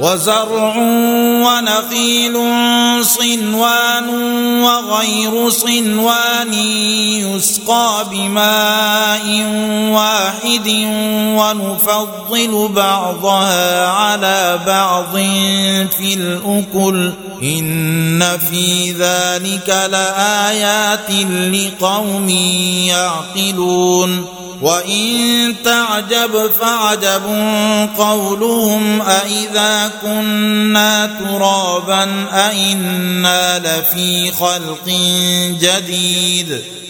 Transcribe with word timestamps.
وزرع 0.00 0.76
ونخيل 1.46 2.36
صنوان 3.04 4.08
وغير 4.62 5.50
صنوان 5.50 6.54
يسقى 6.54 8.04
بماء 8.10 9.26
واحد 9.90 10.68
ونفضل 11.38 12.68
بعضها 12.68 13.86
على 13.86 14.60
بعض 14.66 15.16
في 15.96 16.14
الأكل. 16.14 17.12
إن 17.42 18.38
في 18.50 18.92
ذلك 18.92 19.68
لآيات 19.68 21.10
لقوم 21.52 22.28
يعقلون. 22.88 24.41
وإن 24.62 25.54
تعجب 25.64 26.50
فعجب 26.60 27.22
قولهم 27.98 29.02
أإذا 29.02 29.90
كنا 30.02 31.06
ترابا 31.06 32.02
أإنا 32.32 33.58
لفي 33.58 34.32
خلق 34.32 34.86
جديد 35.60 36.62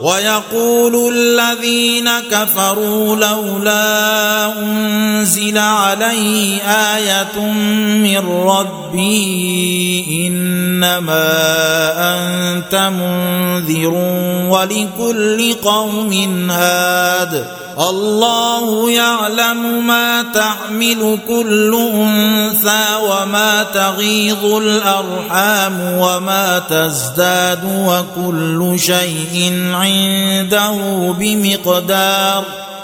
ويقول 0.00 1.14
الذين 1.14 2.10
كفروا 2.30 3.16
لولا 3.16 4.58
أنزل 4.58 5.58
عليه 5.58 6.60
آية 6.62 7.40
من 8.02 8.28
ربه 8.28 9.16
إنما 10.26 11.26
أنت 12.14 12.74
منذر 12.74 13.94
ولكل 14.48 15.54
قوم 15.54 16.12
هاد 16.50 17.65
الله 17.78 18.90
يعلم 18.90 19.86
ما 19.86 20.22
تحمل 20.22 21.18
كل 21.28 21.90
أنثى 21.94 22.84
وما 23.02 23.62
تغيض 23.62 24.44
الأرحام 24.44 25.80
وما 25.98 26.58
تزداد 26.58 27.64
وكل 27.64 28.74
شيء 28.78 29.52
عنده 29.72 30.76
بمقدار 31.18 32.44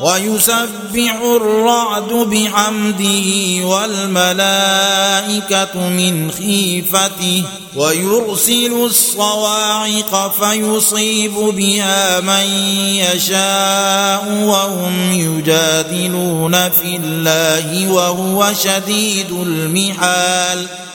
ويسبح 0.00 1.14
الرعد 1.36 2.12
بحمده 2.12 3.66
والملائكة 3.66 5.08
من 5.88 6.30
خيفته 6.30 7.44
ويرسل 7.76 8.72
الصواعق 8.72 10.34
فيصيب 10.42 11.34
بها 11.34 12.20
من 12.20 12.46
يشاء 12.94 14.42
وهم 14.44 15.12
يجادلون 15.12 16.68
في 16.70 16.96
الله 16.96 17.92
وهو 17.92 18.52
شديد 18.64 19.30
المحال 19.30 20.66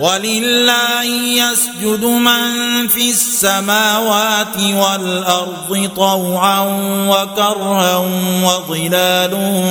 ولله 0.00 1.04
يسجد 1.04 2.04
من 2.04 2.88
في 2.88 3.10
السماوات 3.10 4.56
والأرض 4.56 5.90
طوعا 5.96 6.60
وكرها 7.08 7.96
وظلالهم 8.44 9.66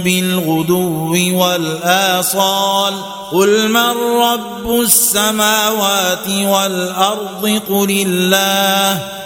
بالغدو 0.00 1.16
والآصال. 1.38 2.94
قل 3.32 3.68
من 3.68 3.94
رب 4.22 4.80
السماوات 4.80 6.28
والأرض؟ 6.28 7.60
قل 7.68 8.06
الله. 8.06 9.25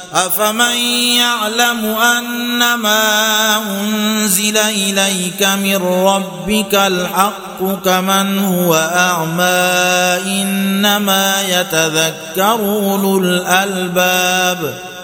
أفمن 0.13 0.77
يعلم 1.17 1.85
أن 1.85 2.73
ما 2.73 3.57
أنزل 3.57 4.57
إليك 4.57 5.43
من 5.43 5.75
ربك 6.05 6.75
الحق 6.75 7.83
كمن 7.85 8.39
هو 8.39 8.75
أعمى 8.75 10.41
إنما 10.41 11.41
يتذكر 11.41 12.59
أولو 12.59 13.17
الألباب 13.17 14.90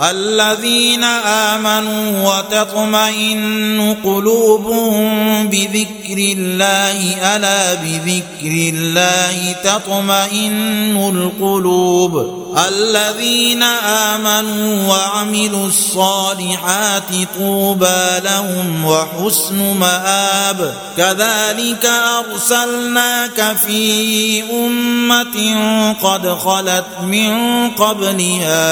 الذين 0.00 1.04
آمنوا 1.04 2.28
وتطمئن 2.28 3.96
قلوبهم 4.04 5.48
بذكر 5.48 6.18
الله 6.18 7.36
ألا 7.36 7.74
بذكر 7.74 8.72
الله 8.74 9.52
تطمئن 9.64 10.96
القلوب. 10.96 12.40
الذين 12.68 13.62
آمنوا 13.62 14.88
وعملوا 14.88 15.66
الصالحات 15.66 17.10
طوبى 17.38 18.20
لهم 18.24 18.84
وحسن 18.84 19.76
مآب. 19.80 20.74
كذلك 20.96 21.90
أرسلناك 22.18 23.56
في 23.66 24.42
أمة 24.52 25.94
قد 26.02 26.28
خلت 26.28 26.86
من 27.02 27.30
قبلها 27.70 28.70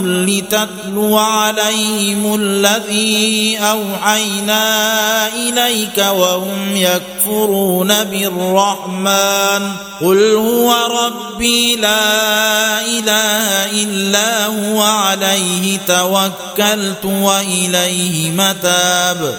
أمم 0.00 0.28
لتتلو 0.28 1.18
عليهم 1.18 2.34
الذي 2.34 3.58
أوحينا 3.58 5.28
إليك 5.28 5.98
وهم 5.98 6.76
يكفرون 6.76 8.04
بالرحمن. 8.04 9.72
قل 10.00 10.34
هو 10.34 10.74
ربي 11.06 11.76
لا 11.76 12.80
إله 12.80 13.70
إلا 13.82 14.46
هو 14.46 14.82
عليه 14.82 15.78
توكلت 15.88 17.04
وإليه 17.04 18.30
متاب. 18.30 19.38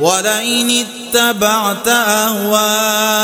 ولئن 0.00 0.84
اتبعت 1.14 1.88
أهواءهم 1.88 3.20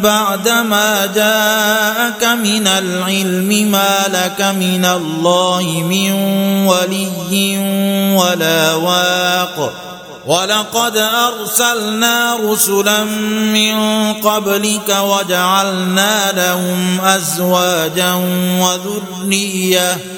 بعدما 0.00 1.06
جاءك 1.06 2.24
من 2.24 2.66
العلم 2.66 3.70
ما 3.70 3.98
لك 4.08 4.40
من 4.42 4.84
الله 4.84 5.62
من 5.88 6.12
ولي 6.66 7.58
ولا 8.16 8.74
واق. 8.74 9.88
ولقد 10.26 10.96
أرسلنا 10.96 12.36
رسلا 12.36 13.04
من 13.54 13.76
قبلك 14.12 14.96
وجعلنا 15.00 16.32
لهم 16.32 17.00
أزواجا 17.00 18.14
وذرية 18.60 20.17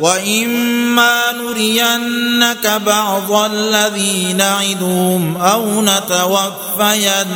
واما 0.00 1.32
نرينك 1.32 2.66
بعض 2.86 3.32
الذي 3.32 4.32
نعدهم 4.32 5.36
أو 5.36 5.82
نتوفينك 5.82 7.34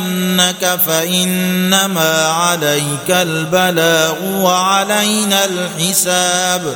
فانما 0.87 2.27
عليك 2.27 3.09
البلاغ 3.09 4.15
وعلينا 4.41 5.45
الحساب 5.45 6.75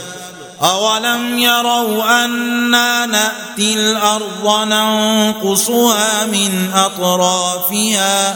اولم 0.61 1.39
يروا 1.39 2.25
أنا 2.25 3.05
ناتي 3.05 3.73
الأرض 3.73 4.67
ننقصها 4.67 6.25
من 6.25 6.71
اطرافها 6.75 8.35